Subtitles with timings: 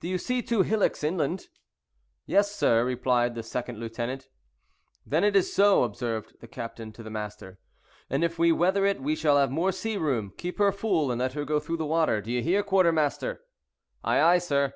[0.00, 1.48] "Do you see two hillocks, inland?"
[2.24, 4.26] "Yes, sir," replied the second lieutenant.
[5.04, 7.58] "Then it is so," observed the captain to the master,
[8.08, 10.32] "and if we weather it we shall have more sea room.
[10.38, 13.42] Keep her full, and let her go through the water; do you hear, quartermaster?"
[14.02, 14.72] "Ay, ay, sir."